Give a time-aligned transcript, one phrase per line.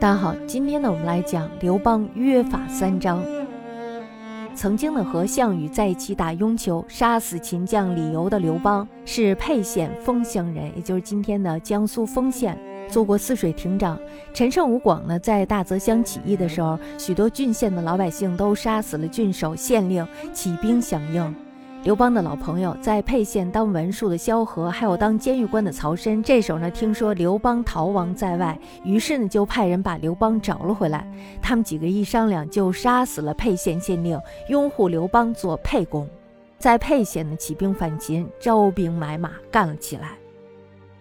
[0.00, 3.22] 大家好，今天呢，我们来讲刘邦约法三章。
[4.54, 13.98] 曾经呢，和项羽在一起打雍丘，杀死秦将李由的刘邦，是沛县丰乡人，也就是今天的江苏丰县，做过泗水亭长。
[14.32, 21.34] 陈胜吴广呢，在大泽乡起义的时候，许多郡县的老百姓都杀死了郡守、县令，起兵响应。
[21.84, 31.06] 刘邦的老朋友在沛县当文书的萧何，还有当监狱官的曹参，这时候呢听说刘邦逃亡在外，于是呢就派人把刘邦找了回来。
[31.42, 36.08] 他们几个一商量，就杀死了沛县县令，拥护刘邦做沛公。
[36.58, 40.12] 在沛县呢起兵反秦，招兵买马干了起来。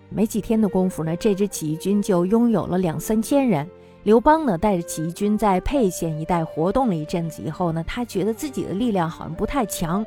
[0.10, 3.66] 没几天的功夫呢，这支起义军就拥有了两三千人。
[4.04, 10.06] 刘邦呢带着起义军在沛县一带活动了一阵子以后呢，他觉得自己的力量好像不太强。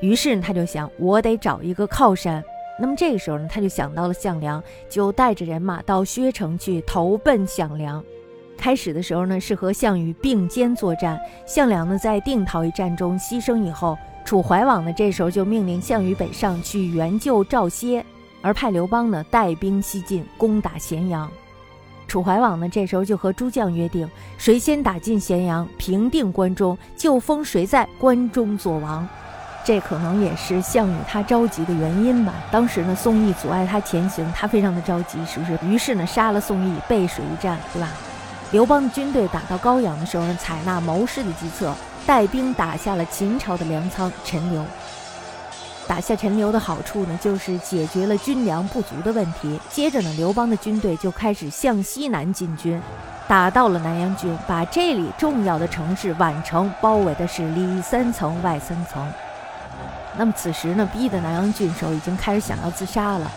[0.00, 2.42] 于是他就想，我得找一个靠山。
[2.78, 8.04] 那么这个时候呢，他就想到了项梁，就带着人马到薛城去投奔项梁。
[8.58, 11.18] 开始的时候呢，是和项羽并肩作战。
[11.46, 18.04] 项梁呢，在定陶一战中牺牲以后，楚怀王呢，这时候就命令项羽北上去援救赵歇，
[18.42, 21.30] 而派刘邦呢带兵西进，攻打咸阳。
[22.06, 29.08] 楚怀王呢，这时候就和诸将约定，谁先打进咸阳，平定关中，就封谁在关中做王。
[29.66, 32.32] 这可能也是项羽他着急的原因吧。
[32.52, 35.58] 当时呢，宋义阻碍他前行，他非常的着急，是不是？
[35.66, 37.88] 于是呢，杀了宋义，背水一战，对吧？
[38.52, 41.74] 刘邦的军队打到高阳的时候呢，采纳谋士的计策，
[42.06, 44.64] 带兵打下了秦朝的粮仓陈留。
[45.88, 49.58] 打下陈留的好处呢，就是解决了军粮不足的问题。
[49.68, 52.80] 接着呢，刘邦的军队就开始向西南进军，
[53.26, 59.04] 打到了南阳郡，把这里重要的城市宛城包围的是里三层外三层。
[60.18, 63.30] 那么此时呢，逼得南阳郡守已经开始想要自杀了。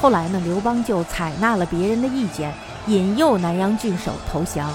[0.00, 2.52] 后来呢，刘邦就采纳了别人的意见，
[2.86, 4.70] 引诱南阳郡守投降，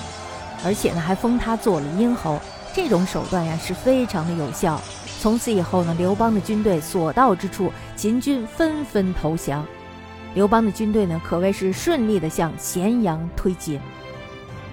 [0.63, 2.39] 而且呢，还封他做了殷侯。
[2.71, 4.79] 这种手段呀，是非常的有效。
[5.19, 9.65] 从此以后呢，刘邦的军队所到之处，秦军纷纷投降。
[10.35, 13.79] 刘邦的军队呢，可谓是顺利的向咸阳推进。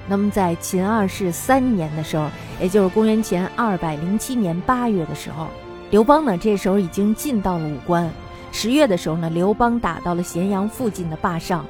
[0.07, 2.29] 那么在秦二世三年的时候，
[2.61, 5.49] 也就是公元前二百零七年八月的时候。
[5.91, 8.11] 刘邦呢，这时候已经进到了武关。
[8.51, 11.65] 十月的时候呢，刘邦打到了咸阳附近的坝上。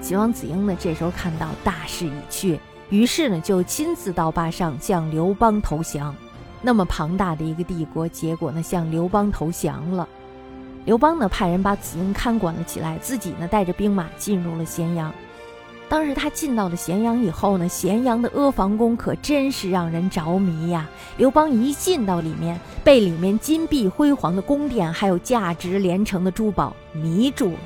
[0.00, 2.60] 秦王子婴呢，这时候看到大势已去，
[2.90, 6.14] 于是呢，就亲自到坝上向刘邦投降。
[6.62, 10.08] 那么庞大的一个帝国，结果呢，向刘邦投降了。
[10.84, 15.12] 刘邦呢，派人把子婴看管了起来，自己呢，带着兵马进入了咸阳。
[15.88, 20.88] 当时他进到了咸阳以后呢，咸阳的阿房宫可真是让人着迷呀。
[21.16, 27.58] 刘邦一进到里面，被里面金碧辉煌的宫殿，还有价值连城的珠宝迷住了。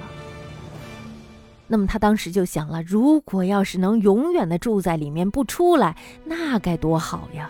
[1.67, 7.49] 那么他当时就想了，如果要是能永远的住在里面不出来，那该多好呀。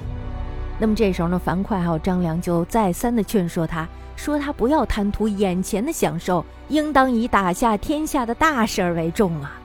[0.79, 9.60] 那么这时候呢，樊哙还有张良就再三的劝说他，说他不要贪图眼前的享受，应当以打下天下的大事儿为重啊。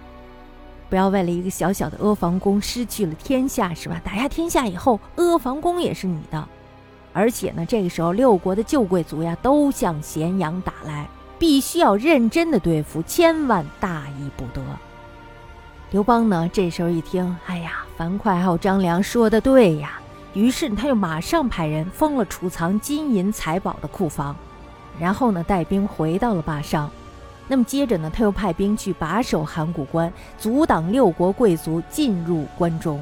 [0.89, 3.99] 不要为了一个小小的阿房宫失去了天下，是吧？
[4.03, 6.47] 打下天下以后，阿房宫也是你的。
[7.13, 11.07] 而且呢，这个时候六国的旧贵族呀，都向咸阳打来，
[11.39, 14.61] 必须要认真的对付，千万大意不得。
[15.91, 19.99] 刘邦呢，这时候一听，哎呀，樊哙还有张良说的对呀，
[20.33, 24.35] 于是他又马上派人封了储藏金银财宝的库房，
[24.99, 26.91] 然后呢，带兵回到了坝上。
[27.47, 32.99] 那么接着呢，他又派兵去把守函谷关，阻挡六国贵族进入关中。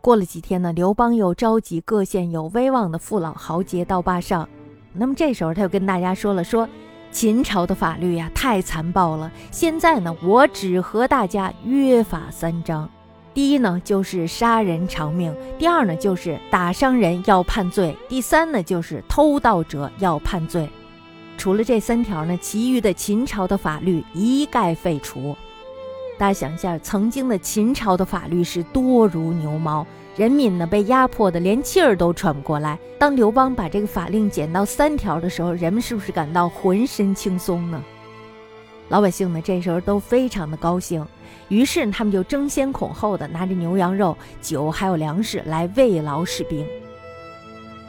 [0.00, 4.48] 过了几天呢，刘邦又召集各县有威望的父老豪杰到坝上。
[4.92, 6.68] 那么这时候他又跟大家说了：“说
[7.10, 9.30] 秦朝的法律呀，太残暴了。
[9.50, 12.88] 现在呢，我只和大家约法三章：
[13.34, 20.68] 第一呢，就是杀人偿命；第二呢，就是打伤人要判罪；第三呢，就是偷盗者要判罪。”
[21.38, 25.36] 除了这三条呢，其余的秦朝的法律一概废除。
[26.18, 29.86] 大家想一下，曾经的秦朝的法律是多如牛毛，
[30.16, 32.76] 人民呢被压迫的连气儿都喘不过来。
[32.98, 37.80] 当刘邦把这个法令减到三条的时候，人们是不是感到浑身轻松呢？
[38.88, 41.06] 老百姓呢这时候都非常的高兴，
[41.46, 46.66] 于是他们就争先恐后的拿着牛羊肉、酒还有粮食来慰劳士兵。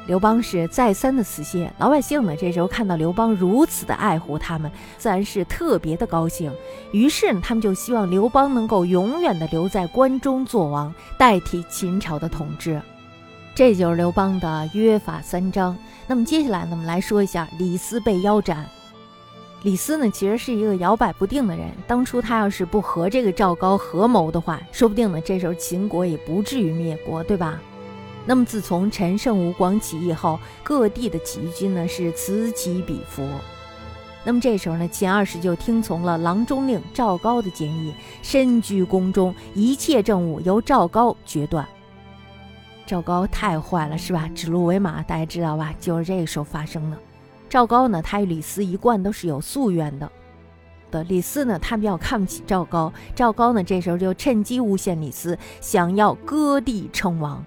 [0.07, 6.51] 刘邦是再三的辞谢，老百姓呢这时候看到刘邦如此的爱护他们，自然是特别的高兴。
[6.91, 12.81] 于是呢，他们就希望刘邦能够永远的留在关中做王，代替秦朝的统治。
[13.53, 15.77] 这就是刘邦的约法三章。
[16.07, 18.65] 那么接下来呢，我们来说一下李斯被腰斩。
[19.61, 21.67] 李斯呢，其实是一个摇摆不定的人。
[21.85, 27.61] 当初他要是不和这个赵高合谋的话，说不定呢，这时候秦国也不至于灭国，对吧？
[28.25, 33.27] 那么自从陈胜吴广起义后，各地的起义军呢是此起彼伏。
[34.23, 41.67] 那么这时候呢，秦二世就听从了郎中令赵高的建议，深居宫中，一切政务由赵高决断。
[42.85, 44.29] 赵高太坏了，是吧？
[44.35, 45.73] 指鹿为马，大家知道吧？
[45.79, 46.97] 就是这个时候发生的。
[47.47, 50.11] 赵高呢，他与李斯一贯都是有夙愿的。
[50.91, 52.91] 的李斯呢，他比较看不起赵高。
[53.15, 57.43] 赵高呢，这时候就趁机诬陷李斯，想要割地称王。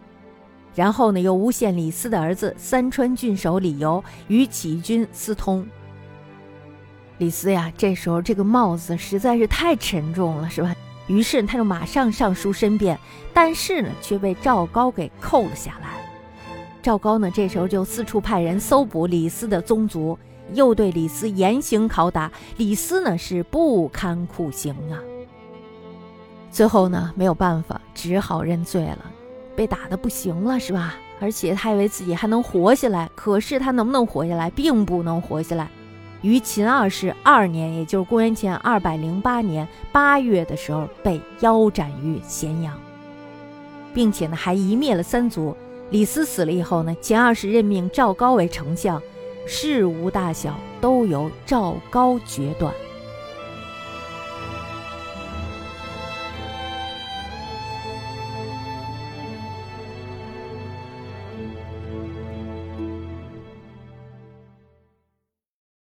[0.74, 5.66] 然后呢，又诬陷李斯的儿子三川郡守李由与起义军私通。
[7.18, 10.74] 李斯呀，这时候这个帽子实在是太沉重了，是吧？
[11.08, 12.98] 于是他就马上上书申辩，
[13.34, 15.88] 但是呢，却被赵高给扣了下来。
[16.80, 20.18] 赵高呢，这时候就四处派人搜捕李斯的宗族，
[20.54, 22.32] 又对李斯严刑拷打。
[22.56, 24.98] 李斯呢是不堪酷刑啊，
[26.50, 29.11] 最后呢没有办法，只好认罪了。
[29.54, 30.96] 被打的不行了，是吧？
[31.20, 35.68] 而且他以为自己还能活下来，可是他能不能活下来，并不能活下来。
[36.20, 42.78] 于秦二世二年，也就是公元前二百零八年八月的时候，被腰斩于咸阳，
[43.92, 45.56] 并且呢还夷灭了三族。
[45.90, 49.02] 李斯死了以后呢，秦二世任命赵高为丞相，
[49.46, 52.72] 事无大小都由赵高决断。